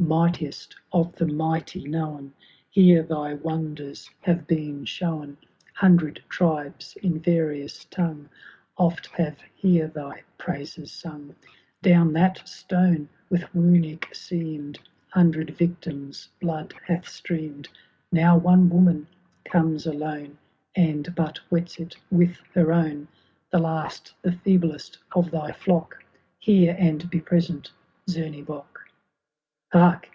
[0.00, 2.34] ^ Mightiest of the mighty known.
[2.68, 5.38] Here thy wonders have been shown *, ]42 HAROLD THB DAUNTLBSS.
[5.38, 8.28] OatUo If Hundred tribes in Tarions tongue
[8.76, 11.34] Oft have here thy praises sung;
[11.80, 14.76] Down that stone with Runic Beain*d4
[15.10, 17.68] Hundred victims* blood hath streamed!
[18.12, 19.06] Now one woman
[19.46, 20.36] comes alone.
[20.74, 23.08] And but wets it with her own,
[23.50, 25.98] The last the feeblest of thy flocky^
[26.40, 27.70] Hear— and be present,
[28.10, 28.66] Zemebock!
[29.74, 30.08] ^ Hark